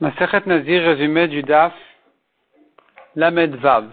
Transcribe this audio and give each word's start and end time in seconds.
Masachet 0.00 0.42
Nazir, 0.46 0.82
résumé 0.82 1.28
du 1.28 1.42
DAF, 1.44 1.72
Lamed 3.14 3.54
Vav. 3.54 3.92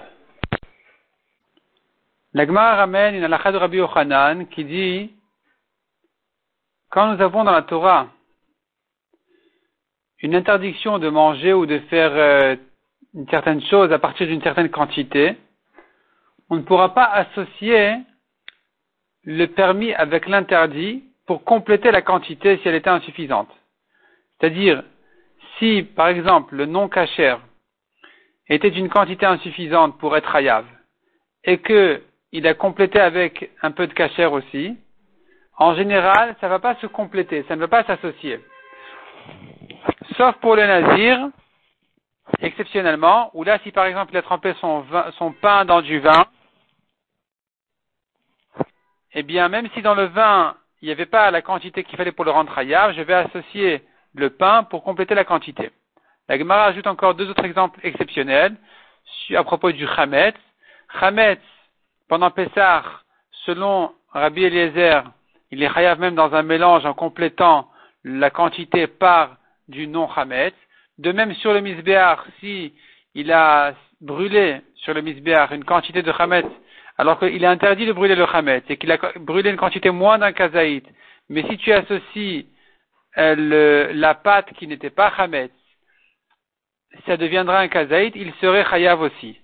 La 2.34 2.48
Gemara 2.48 2.76
ramène 2.76 3.14
une 3.14 3.24
halakha 3.24 3.52
de 3.52 3.58
Rabbi 3.58 3.78
Yochanan 3.78 4.48
qui 4.48 4.66
dit 4.66 5.14
quand 6.90 7.14
nous 7.14 7.22
avons 7.22 7.44
dans 7.44 7.52
la 7.52 7.62
Torah 7.62 8.08
une 10.24 10.34
interdiction 10.34 10.98
de 10.98 11.08
manger 11.08 11.54
ou 11.54 11.68
de 11.68 11.78
faire 11.90 12.12
euh, 12.14 12.56
une 13.14 13.30
certaine 13.30 13.62
chose 13.66 13.92
à 13.92 14.00
partir 14.00 14.26
d'une 14.26 14.42
certaine 14.42 14.70
quantité, 14.70 15.38
on 16.50 16.56
ne 16.56 16.62
pourra 16.64 16.96
pas 16.96 17.06
associer 17.06 17.98
le 19.24 19.46
permis 19.46 19.94
avec 19.94 20.28
l'interdit 20.28 21.04
pour 21.28 21.44
compléter 21.44 21.92
la 21.92 22.02
quantité 22.02 22.58
si 22.58 22.68
elle 22.68 22.76
était 22.76 22.90
insuffisante. 22.90 23.50
C'est-à-dire, 24.40 24.84
si, 25.62 25.84
par 25.84 26.08
exemple, 26.08 26.56
le 26.56 26.66
non 26.66 26.90
cachère 26.90 27.40
était 28.48 28.72
d'une 28.72 28.90
quantité 28.90 29.26
insuffisante 29.26 29.98
pour 30.00 30.18
être 30.18 30.36
hayav, 30.36 30.66
et 31.44 31.60
qu'il 31.60 32.48
a 32.48 32.54
complété 32.56 33.00
avec 33.00 33.52
un 33.62 33.72
peu 33.72 33.88
de 33.88 33.94
cachère 33.94 34.34
aussi, 34.34 34.76
en 35.58 35.76
général, 35.76 36.36
ça 36.42 36.48
ne 36.48 36.52
va 36.52 36.60
pas 36.60 36.76
se 36.76 36.88
compléter, 36.88 37.46
ça 37.48 37.56
ne 37.56 37.62
va 37.62 37.68
pas 37.68 37.84
s'associer. 37.84 38.40
Sauf 40.18 40.36
pour 40.38 40.56
le 40.56 40.66
nazir, 40.66 41.30
exceptionnellement, 42.40 43.30
où 43.36 43.44
là, 43.44 43.60
si 43.64 43.72
par 43.72 43.86
exemple 43.86 44.14
il 44.14 44.18
a 44.18 44.24
trempé 44.24 44.54
son, 44.60 44.84
pain 45.42 45.66
dans 45.66 45.82
du 45.82 46.00
vin, 46.00 46.26
eh 49.14 49.24
bien, 49.24 49.48
même 49.50 49.70
si 49.76 49.82
dans 49.84 49.94
le 49.94 50.06
vin, 50.06 50.56
il 50.82 50.88
n'y 50.88 50.92
avait 50.92 51.06
pas 51.06 51.30
la 51.30 51.44
quantité 51.44 51.84
qu'il 51.84 51.98
fallait 51.98 52.12
pour 52.12 52.26
le 52.26 52.32
rendre 52.32 52.58
hayav, 52.58 52.94
je 52.96 53.02
vais 53.02 53.14
associer 53.14 53.84
le 54.16 54.30
pain 54.30 54.64
pour 54.64 54.84
compléter 54.84 55.16
la 55.16 55.24
quantité. 55.24 55.72
La 56.28 56.38
Gemara 56.38 56.66
ajoute 56.66 56.88
encore 56.88 57.16
deux 57.16 57.30
autres 57.30 57.46
exemples 57.46 57.80
exceptionnels 57.84 58.56
à 59.36 59.44
propos 59.44 59.72
du 59.72 59.88
Chametz. 59.88 60.36
Chametz, 61.00 61.42
pendant 62.08 62.32
Pessah, 62.32 62.84
selon 63.46 63.92
Rabbi 64.12 64.44
Eliezer, 64.44 65.04
il 65.52 65.64
est 65.64 65.74
chayav 65.74 66.00
même 66.00 66.16
dans 66.16 66.34
un 66.34 66.44
mélange 66.44 66.86
en 66.86 66.94
complétant 66.94 67.70
la 68.04 68.30
quantité 68.30 68.88
par 68.88 69.38
du 69.68 69.88
non 69.88 70.10
Chametz. 70.14 70.56
De 70.98 71.12
même 71.12 71.34
sur 71.36 71.54
le 71.54 71.62
Misbéar, 71.62 72.26
si 72.40 72.74
il 73.16 73.32
a 73.32 73.74
brûlé 74.02 74.62
sur 74.76 74.94
le 74.94 75.02
Misbéar 75.02 75.52
une 75.54 75.64
quantité 75.64 76.02
de 76.02 76.12
Chametz, 76.12 76.48
alors 76.98 77.20
qu'il 77.20 77.44
est 77.44 77.48
interdit 77.48 77.86
de 77.86 77.94
brûler 77.94 78.16
le 78.16 78.26
Chametz 78.26 78.64
et 78.70 78.78
qu'il 78.78 78.92
a 78.92 78.98
brûlé 79.20 79.50
une 79.50 79.58
quantité 79.58 79.90
moins 79.90 80.18
d'un 80.20 80.32
kazaït, 80.32 80.86
mais 81.30 81.44
si 81.50 81.58
tu 81.58 81.72
associes 81.72 82.46
euh, 83.18 83.92
la 83.94 84.16
pâte 84.16 84.54
qui 84.54 84.68
n'était 84.68 84.90
pas 84.90 85.12
chametz, 85.16 85.52
ça 87.06 87.18
deviendra 87.18 87.60
un 87.60 87.68
kazaït, 87.68 88.14
il 88.16 88.34
serait 88.42 88.66
chayav 88.66 89.02
aussi. 89.02 89.40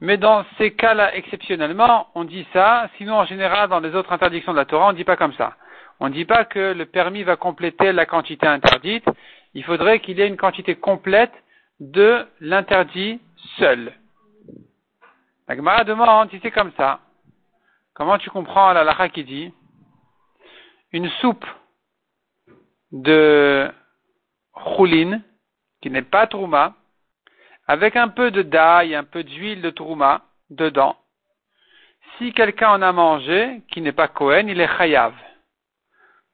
Mais 0.00 0.16
dans 0.16 0.44
ces 0.56 0.72
cas-là, 0.72 1.14
exceptionnellement, 1.14 2.08
on 2.14 2.24
dit 2.24 2.46
ça, 2.52 2.88
sinon 2.96 3.16
en 3.16 3.26
général, 3.26 3.68
dans 3.68 3.80
les 3.80 3.94
autres 3.94 4.12
interdictions 4.12 4.52
de 4.52 4.56
la 4.56 4.64
Torah, 4.64 4.88
on 4.88 4.92
ne 4.92 4.96
dit 4.96 5.04
pas 5.04 5.16
comme 5.16 5.34
ça. 5.34 5.56
On 6.00 6.08
ne 6.08 6.14
dit 6.14 6.24
pas 6.24 6.46
que 6.46 6.72
le 6.72 6.86
permis 6.86 7.22
va 7.22 7.36
compléter 7.36 7.92
la 7.92 8.06
quantité 8.06 8.46
interdite, 8.46 9.04
il 9.52 9.64
faudrait 9.64 10.00
qu'il 10.00 10.18
y 10.18 10.22
ait 10.22 10.28
une 10.28 10.38
quantité 10.38 10.74
complète 10.76 11.32
de 11.80 12.26
l'interdit 12.40 13.20
seul. 13.58 13.92
La 15.48 15.56
Gemara 15.56 15.84
demande 15.84 16.30
si 16.30 16.38
c'est 16.42 16.50
comme 16.50 16.72
ça. 16.76 17.00
Comment 17.94 18.18
tu 18.18 18.30
comprends 18.30 18.72
la 18.72 18.84
lacha 18.84 19.08
qui 19.08 19.24
dit 19.24 19.52
une 20.92 21.08
soupe 21.20 21.44
de 22.92 23.70
choulin, 24.56 25.20
qui 25.80 25.90
n'est 25.90 26.02
pas 26.02 26.26
trouma, 26.26 26.74
avec 27.66 27.96
un 27.96 28.08
peu 28.08 28.30
de 28.30 28.42
d'ail, 28.42 28.94
un 28.94 29.04
peu 29.04 29.22
d'huile 29.22 29.62
de 29.62 29.70
trouma 29.70 30.22
dedans. 30.50 30.96
Si 32.18 32.32
quelqu'un 32.32 32.70
en 32.70 32.82
a 32.82 32.92
mangé, 32.92 33.62
qui 33.70 33.80
n'est 33.80 33.92
pas 33.92 34.08
Cohen, 34.08 34.48
il 34.48 34.60
est 34.60 34.76
chayav. 34.76 35.14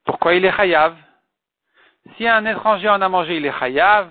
Pourquoi 0.05 0.34
il 0.34 0.44
est 0.44 0.56
chayav 0.56 0.97
Si 2.17 2.27
un 2.27 2.47
étranger 2.47 2.88
en 2.88 3.03
a 3.03 3.09
mangé, 3.09 3.37
il 3.37 3.47
est 3.47 3.59
chayav. 3.59 4.11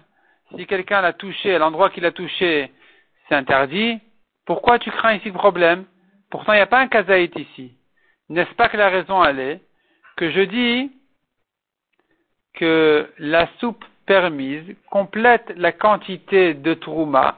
Si 0.55 0.67
quelqu'un 0.67 1.01
l'a 1.01 1.13
touché, 1.13 1.55
à 1.55 1.59
l'endroit 1.59 1.89
qu'il 1.89 2.05
a 2.05 2.11
touché, 2.11 2.71
c'est 3.27 3.35
interdit. 3.35 3.99
Pourquoi 4.45 4.77
tu 4.77 4.91
crains 4.91 5.15
ici 5.15 5.29
le 5.29 5.33
problème? 5.33 5.85
Pourtant, 6.29 6.53
il 6.53 6.57
n'y 6.57 6.61
a 6.61 6.67
pas 6.67 6.79
un 6.79 6.87
kazaït 6.87 7.35
ici. 7.35 7.77
N'est-ce 8.29 8.53
pas 8.53 8.69
que 8.69 8.77
la 8.77 8.89
raison, 8.89 9.23
elle 9.23 9.39
est? 9.39 9.61
Que 10.17 10.31
je 10.31 10.41
dis 10.41 10.91
que 12.55 13.09
la 13.19 13.47
soupe 13.59 13.83
permise 14.05 14.75
complète 14.89 15.53
la 15.55 15.71
quantité 15.71 16.53
de 16.53 16.73
trouma. 16.73 17.37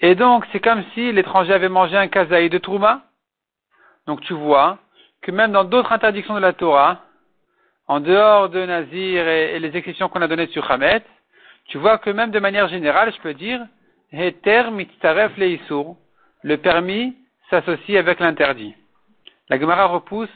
Et 0.00 0.14
donc, 0.14 0.44
c'est 0.52 0.60
comme 0.60 0.84
si 0.94 1.12
l'étranger 1.12 1.52
avait 1.52 1.68
mangé 1.68 1.96
un 1.96 2.08
kazaï 2.08 2.50
de 2.50 2.58
trouma. 2.58 3.02
Donc, 4.06 4.20
tu 4.22 4.34
vois 4.34 4.78
que 5.22 5.30
même 5.30 5.52
dans 5.52 5.64
d'autres 5.64 5.92
interdictions 5.92 6.34
de 6.34 6.40
la 6.40 6.52
Torah, 6.52 7.00
en 7.86 8.00
dehors 8.00 8.48
de 8.48 8.64
Nazir 8.64 9.26
et, 9.26 9.58
les 9.58 9.76
exceptions 9.76 10.08
qu'on 10.08 10.22
a 10.22 10.28
données 10.28 10.48
sur 10.48 10.70
Hamet, 10.70 11.02
tu 11.66 11.78
vois 11.78 11.98
que 11.98 12.10
même 12.10 12.30
de 12.30 12.40
manière 12.40 12.68
générale, 12.68 13.12
je 13.14 13.20
peux 13.20 13.34
dire, 13.34 13.60
Heter 14.12 14.64
leisur, 15.36 15.96
le 16.42 16.56
permis 16.56 17.16
s'associe 17.50 17.98
avec 17.98 18.20
l'interdit. 18.20 18.74
La 19.48 19.58
Gemara 19.58 19.86
repousse 19.86 20.28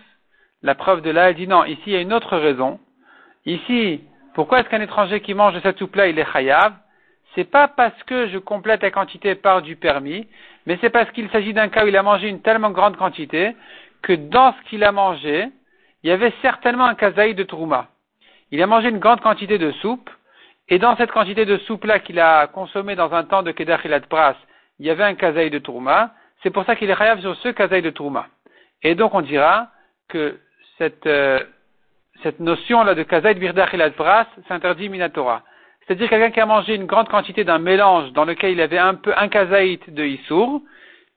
la 0.62 0.74
preuve 0.74 1.02
de 1.02 1.10
là, 1.10 1.30
elle 1.30 1.36
dit 1.36 1.46
non, 1.46 1.64
ici 1.64 1.82
il 1.86 1.92
y 1.92 1.96
a 1.96 2.00
une 2.00 2.12
autre 2.12 2.36
raison, 2.36 2.80
Ici, 3.48 4.02
pourquoi 4.34 4.60
est-ce 4.60 4.68
qu'un 4.68 4.82
étranger 4.82 5.22
qui 5.22 5.32
mange 5.32 5.54
de 5.54 5.60
cette 5.60 5.78
soupe-là, 5.78 6.08
il 6.08 6.18
est 6.18 6.30
chayav? 6.30 6.74
C'est 7.34 7.50
pas 7.50 7.66
parce 7.66 8.02
que 8.02 8.28
je 8.28 8.36
complète 8.36 8.82
la 8.82 8.90
quantité 8.90 9.34
par 9.36 9.62
du 9.62 9.74
permis, 9.74 10.28
mais 10.66 10.76
c'est 10.82 10.90
parce 10.90 11.10
qu'il 11.12 11.30
s'agit 11.30 11.54
d'un 11.54 11.68
cas 11.68 11.86
où 11.86 11.88
il 11.88 11.96
a 11.96 12.02
mangé 12.02 12.28
une 12.28 12.42
tellement 12.42 12.72
grande 12.72 12.98
quantité 12.98 13.56
que 14.02 14.12
dans 14.12 14.52
ce 14.52 14.68
qu'il 14.68 14.84
a 14.84 14.92
mangé, 14.92 15.48
il 16.02 16.10
y 16.10 16.12
avait 16.12 16.34
certainement 16.42 16.84
un 16.84 16.94
kazaï 16.94 17.34
de 17.34 17.42
trouma. 17.42 17.88
Il 18.50 18.62
a 18.62 18.66
mangé 18.66 18.90
une 18.90 18.98
grande 18.98 19.22
quantité 19.22 19.56
de 19.56 19.70
soupe, 19.80 20.10
et 20.68 20.78
dans 20.78 20.94
cette 20.98 21.10
quantité 21.10 21.46
de 21.46 21.56
soupe-là 21.56 22.00
qu'il 22.00 22.20
a 22.20 22.48
consommée 22.48 22.96
dans 22.96 23.14
un 23.14 23.24
temps 23.24 23.42
de 23.42 23.52
Kedach 23.52 23.88
Pras, 24.10 24.36
il 24.78 24.84
y 24.84 24.90
avait 24.90 25.04
un 25.04 25.14
kazaï 25.14 25.48
de 25.48 25.58
trouma. 25.58 26.12
C'est 26.42 26.50
pour 26.50 26.66
ça 26.66 26.76
qu'il 26.76 26.90
est 26.90 26.96
chayav 26.96 27.22
sur 27.22 27.34
ce 27.36 27.48
kazaï 27.48 27.80
de 27.80 27.88
trouma. 27.88 28.26
Et 28.82 28.94
donc 28.94 29.14
on 29.14 29.22
dira 29.22 29.68
que 30.06 30.38
cette, 30.76 31.06
euh, 31.06 31.42
cette 32.22 32.40
notion-là 32.40 32.94
de 32.94 33.02
kazaït 33.02 33.38
birdach 33.38 33.72
et 33.74 33.90
pras 33.90 34.26
s'interdit 34.48 34.88
minatora. 34.88 35.42
C'est-à-dire 35.86 36.10
quelqu'un 36.10 36.30
qui 36.30 36.40
a 36.40 36.46
mangé 36.46 36.74
une 36.74 36.86
grande 36.86 37.08
quantité 37.08 37.44
d'un 37.44 37.58
mélange 37.58 38.12
dans 38.12 38.24
lequel 38.24 38.52
il 38.52 38.60
avait 38.60 38.78
un 38.78 38.94
peu 38.94 39.14
un 39.16 39.28
kazaït 39.28 39.88
de 39.92 40.04
issour, 40.04 40.60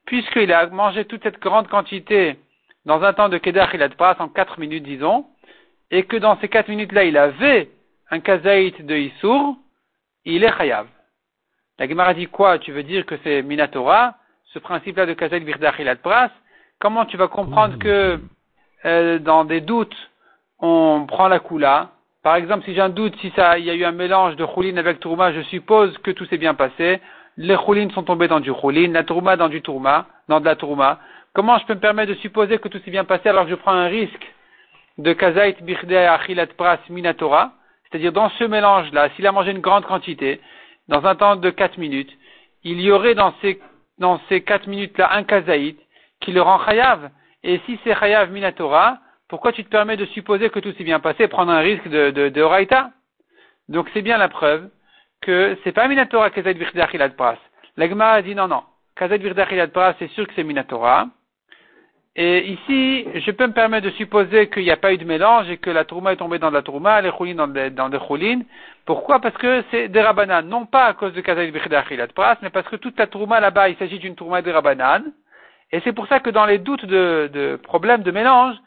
puisqu'il 0.06 0.54
a 0.54 0.68
mangé 0.68 1.06
toute 1.06 1.24
cette 1.24 1.40
grande 1.40 1.68
quantité 1.68 2.38
dans 2.86 3.04
un 3.04 3.14
temps 3.14 3.30
de 3.30 3.38
kedach 3.38 3.74
et 3.74 3.90
pras 3.90 4.16
en 4.20 4.30
quatre 4.30 4.60
minutes, 4.60 4.84
disons, 4.84 5.26
et 5.92 6.04
que 6.04 6.18
dans 6.18 6.40
ces 6.40 6.48
quatre 6.48 6.70
minutes-là, 6.70 7.04
il 7.04 7.18
avait 7.18 7.70
un 8.10 8.20
kazaït 8.20 8.86
de 8.86 8.96
issour, 8.96 9.58
il 10.26 10.44
est 10.44 10.58
chayav. 10.58 10.88
La 11.80 11.88
Gemara 11.88 12.14
dit 12.14 12.28
quoi? 12.28 12.60
Tu 12.60 12.72
veux 12.72 12.84
dire 12.84 13.06
que 13.06 13.16
c'est 13.24 13.42
minatora, 13.42 14.16
ce 14.54 14.60
principe-là 14.60 15.06
de 15.06 15.14
kazaït 15.14 15.44
birdach 15.44 15.80
et 15.80 15.96
pras 15.96 16.30
Comment 16.80 17.06
tu 17.06 17.18
vas 17.18 17.28
comprendre 17.28 17.78
que 17.78 18.20
euh, 18.86 19.20
dans 19.20 19.46
des 19.46 19.62
doutes 19.62 20.11
on 20.62 21.06
prend 21.08 21.28
la 21.28 21.40
coula. 21.40 21.90
Par 22.24 22.36
exemple, 22.36 22.64
si 22.66 22.76
j'ai 22.76 22.82
un 22.82 22.90
doute, 22.90 23.16
si 23.20 23.32
ça, 23.36 23.58
il 23.58 23.66
y 23.66 23.70
a 23.70 23.74
eu 23.74 23.84
un 23.84 23.92
mélange 23.92 24.36
de 24.36 24.46
choulin 24.46 24.78
avec 24.78 25.00
tourma, 25.00 25.34
je 25.34 25.42
suppose 25.42 25.98
que 26.00 26.12
tout 26.12 26.26
s'est 26.26 26.38
bien 26.38 26.54
passé. 26.54 27.02
Les 27.38 27.58
choulines 27.58 27.92
sont 27.92 28.04
tombées 28.04 28.28
dans 28.28 28.40
du 28.40 28.54
choulin, 28.54 28.92
la 28.92 29.04
tourma 29.04 29.36
dans 29.36 29.50
du 29.50 29.62
tourma, 29.62 30.06
dans 30.30 30.40
de 30.40 30.46
la 30.46 30.56
tourma. 30.56 31.00
Comment 31.34 31.58
je 31.58 31.66
peux 31.66 31.74
me 31.74 31.80
permettre 31.80 32.12
de 32.12 32.18
supposer 32.18 32.60
que 32.60 32.68
tout 32.68 32.80
s'est 32.86 32.92
bien 32.92 33.06
passé 33.06 33.30
alors 33.30 33.46
que 33.46 33.50
je 33.50 33.56
prends 33.56 33.72
un 33.72 33.88
risque 33.88 34.34
de 34.98 35.14
kazait 35.14 35.56
birde 35.62 35.92
achilat 35.92 36.48
pras 36.48 36.78
minatora? 36.90 37.54
C'est-à-dire, 37.90 38.12
dans 38.12 38.30
ce 38.30 38.44
mélange-là, 38.44 39.10
s'il 39.16 39.26
a 39.26 39.32
mangé 39.32 39.52
une 39.52 39.60
grande 39.60 39.86
quantité, 39.86 40.40
dans 40.88 41.06
un 41.06 41.16
temps 41.16 41.36
de 41.36 41.50
4 41.50 41.78
minutes, 41.78 42.12
il 42.64 42.80
y 42.82 42.92
aurait 42.92 43.16
dans 43.16 43.34
ces, 43.42 43.60
dans 43.98 44.20
ces 44.30 44.42
4 44.42 44.68
minutes-là 44.68 45.14
un 45.14 45.24
kazaït 45.24 45.78
qui 46.20 46.32
le 46.32 46.42
rend 46.42 46.64
chayav. 46.66 47.10
Et 47.44 47.60
si 47.66 47.80
c'est 47.84 47.96
chayav 47.96 48.32
minatora, 48.32 48.98
pourquoi 49.32 49.54
tu 49.54 49.64
te 49.64 49.70
permets 49.70 49.96
de 49.96 50.06
supposer 50.08 50.50
que 50.50 50.60
tout 50.60 50.74
s'est 50.74 50.84
bien 50.84 51.00
passé, 51.00 51.30
prendre 51.30 51.54
un 51.54 51.62
risque 51.62 51.88
de, 51.88 52.12
de, 52.12 52.28
de 52.28 52.42
Raïta 52.42 52.92
Donc 53.70 53.88
c'est 53.94 54.02
bien 54.02 54.18
la 54.18 54.28
preuve 54.28 54.70
que 55.22 55.58
c'est 55.64 55.72
pas 55.72 55.88
Minatora 55.88 56.32
Kazet 56.32 56.52
Virdachilad 56.54 57.16
Pras. 57.16 57.38
L'Agma 57.78 58.12
a 58.12 58.22
dit 58.22 58.36
non, 58.36 58.50
non. 58.50 58.64
Kazet 58.94 59.20
Virdachilad 59.20 59.72
Pras, 59.72 59.94
c'est 60.00 60.10
sûr 60.10 60.28
que 60.28 60.34
c'est 60.36 60.44
Minatora. 60.44 61.08
Et 62.18 62.46
ici, 62.52 63.08
je 63.16 63.32
peux 63.32 63.48
me 63.48 63.54
permettre 63.54 63.86
de 63.86 63.92
supposer 63.92 64.50
qu'il 64.50 64.64
n'y 64.64 64.72
a 64.72 64.76
pas 64.76 64.92
eu 64.92 64.98
de 64.98 65.06
mélange 65.06 65.50
et 65.50 65.56
que 65.56 65.70
la 65.70 65.86
tourma 65.86 66.12
est 66.12 66.18
tombée 66.18 66.38
dans 66.38 66.50
la 66.50 66.62
tourma, 66.62 67.00
les 67.00 67.12
choulines 67.12 67.38
dans, 67.38 67.48
des, 67.48 67.70
dans 67.70 67.88
des 67.88 68.00
choulines. 68.06 68.44
Pourquoi? 68.86 69.22
Parce 69.22 69.38
que 69.38 69.64
c'est 69.72 69.88
des 69.88 70.02
rabanan, 70.02 70.46
non 70.46 70.66
pas 70.66 70.88
à 70.88 70.94
cause 70.94 71.14
de 71.14 71.22
Kazet 71.22 71.52
Virdachilad 71.52 72.12
Pras, 72.12 72.36
mais 72.42 72.50
parce 72.50 72.68
que 72.68 72.76
toute 72.76 73.00
la 73.00 73.08
tourma 73.08 73.40
là-bas, 73.40 73.70
il 73.70 73.78
s'agit 73.78 74.00
d'une 74.00 74.16
tourma 74.16 74.42
de 74.42 74.52
rabanan. 74.52 75.04
Et 75.72 75.80
c'est 75.86 75.94
pour 75.94 76.08
ça 76.08 76.20
que 76.20 76.30
dans 76.30 76.46
les 76.46 76.58
doutes 76.58 76.86
de, 76.86 77.30
de 77.32 77.56
problèmes 77.56 78.04
de 78.04 78.12
mélange, 78.12 78.58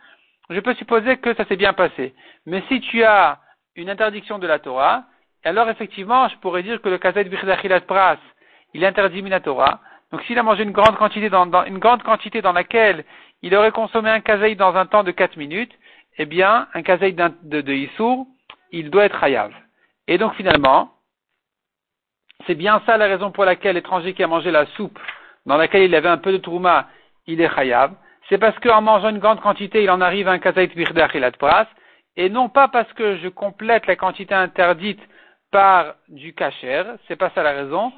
je 0.51 0.61
peux 0.61 0.75
supposer 0.75 1.17
que 1.19 1.35
ça 1.35 1.45
s'est 1.47 1.57
bien 1.57 1.73
passé. 1.73 2.15
Mais 2.47 2.63
si 2.69 2.81
tu 2.81 3.03
as 3.03 3.41
une 3.77 3.91
interdiction 3.91 4.39
de 4.39 4.47
la 4.47 4.59
Torah, 4.59 5.05
alors, 5.45 5.69
effectivement, 5.69 6.29
je 6.29 6.37
pourrais 6.39 6.63
dire 6.63 6.81
que 6.81 6.89
le 6.89 6.97
kazaït 6.97 7.29
bichdachilat 7.29 7.83
pras, 7.83 8.17
il 8.73 8.85
interdit 8.85 9.23
minatora. 9.23 9.81
Donc, 10.11 10.23
s'il 10.23 10.39
a 10.39 10.43
mangé 10.43 10.63
une 10.63 10.73
grande 10.73 10.97
quantité 10.97 11.29
dans, 11.29 11.65
une 11.65 11.79
grande 11.79 12.03
quantité 12.03 12.41
dans 12.41 12.53
laquelle 12.53 13.05
il 13.43 13.55
aurait 13.55 13.73
consommé 13.73 14.09
un 14.09 14.21
kazaït 14.21 14.59
dans 14.59 14.75
un 14.75 14.87
temps 14.87 15.05
de 15.05 15.11
4 15.11 15.37
minutes, 15.37 15.73
eh 16.17 16.25
bien, 16.25 16.67
un 16.73 16.83
kazaït 16.83 17.15
de, 17.43 17.61
de 17.61 17.73
il 18.73 18.91
doit 18.91 19.05
être 19.05 19.23
hayav. 19.23 19.53
Et 20.09 20.17
donc, 20.17 20.35
finalement, 20.35 20.93
c'est 22.47 22.55
bien 22.55 22.81
ça 22.87 22.97
la 22.97 23.07
raison 23.07 23.31
pour 23.31 23.45
laquelle 23.45 23.75
l'étranger 23.75 24.15
qui 24.15 24.23
a 24.23 24.27
mangé 24.27 24.51
la 24.51 24.67
soupe 24.77 24.99
dans 25.45 25.59
laquelle 25.59 25.83
il 25.83 25.95
avait 25.95 26.09
un 26.09 26.19
peu 26.19 26.33
de 26.33 26.39
trouma, 26.39 26.89
il 27.27 27.41
est 27.41 27.55
chayav. 27.55 27.93
C'est 28.29 28.39
parce 28.39 28.59
qu'en 28.61 28.81
mangeant 28.81 29.11
une 29.11 29.19
grande 29.19 29.41
quantité, 29.41 29.83
il 29.83 29.91
en 29.91 30.01
arrive 30.01 30.29
à 30.29 30.33
un 30.33 30.39
kazaït 30.39 30.75
birdachilat 30.75 31.33
pras, 31.33 31.67
et 32.17 32.29
non 32.29 32.49
pas 32.49 32.69
parce 32.69 32.91
que 32.95 33.17
je 33.19 33.29
complète 33.29 33.87
la 33.87 33.97
quantité 33.97 34.35
interdite 34.35 35.01
par 35.51 35.95
du 36.09 36.33
kacher, 36.33 36.83
c'est 37.07 37.17
pas 37.17 37.31
ça 37.35 37.43
la 37.43 37.53
raison. 37.53 37.93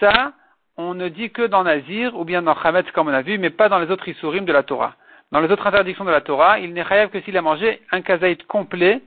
Ça, 0.00 0.32
on 0.76 0.94
ne 0.94 1.08
dit 1.08 1.30
que 1.30 1.42
dans 1.42 1.64
Nazir 1.64 2.16
ou 2.18 2.24
bien 2.24 2.42
dans 2.42 2.54
Hametz 2.54 2.90
comme 2.92 3.08
on 3.08 3.12
a 3.12 3.22
vu, 3.22 3.38
mais 3.38 3.50
pas 3.50 3.68
dans 3.68 3.78
les 3.78 3.90
autres 3.90 4.08
isurim 4.08 4.44
de 4.44 4.52
la 4.52 4.62
Torah. 4.62 4.94
Dans 5.30 5.40
les 5.40 5.50
autres 5.50 5.66
interdictions 5.66 6.04
de 6.04 6.10
la 6.10 6.20
Torah, 6.20 6.58
il 6.58 6.72
n'est 6.72 6.84
chayav 6.84 7.10
que 7.10 7.20
s'il 7.22 7.36
a 7.36 7.42
mangé 7.42 7.80
un 7.90 8.02
kazaït 8.02 8.46
complet 8.46 9.02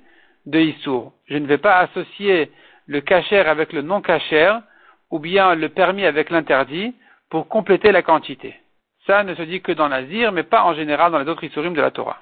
de 0.46 0.60
Issour. 0.60 1.14
Je 1.28 1.38
ne 1.38 1.48
vais 1.48 1.58
pas 1.58 1.78
associer 1.78 2.52
le 2.88 3.02
kacher 3.02 3.40
avec 3.40 3.74
le 3.74 3.82
non 3.82 4.02
kacher, 4.02 4.58
ou 5.12 5.20
bien 5.20 5.56
le 5.56 5.70
permis 5.70 6.06
avec 6.06 6.30
l'interdit, 6.30 6.96
pour 7.30 7.48
compléter 7.48 7.92
la 7.92 8.02
quantité. 8.02 8.56
Ça 9.06 9.24
ne 9.24 9.36
se 9.36 9.44
dit 9.44 9.62
que 9.62 9.72
dans 9.72 9.90
Nazir, 9.90 10.32
mais 10.32 10.44
pas 10.44 10.64
en 10.64 10.74
général 10.74 11.12
dans 11.12 11.20
les 11.20 11.28
autres 11.28 11.44
isurim 11.44 11.74
de 11.74 11.82
la 11.82 11.92
Torah. 11.92 12.18